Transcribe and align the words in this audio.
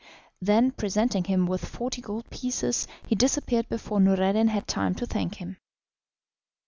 Then, 0.41 0.71
presenting 0.71 1.25
him 1.25 1.45
with 1.45 1.63
forty 1.63 2.01
gold 2.01 2.27
pieces, 2.31 2.87
he 3.05 3.13
disappeared 3.13 3.69
before 3.69 3.99
Noureddin 3.99 4.47
had 4.47 4.67
time 4.67 4.95
to 4.95 5.05
thank 5.05 5.35
him. 5.35 5.57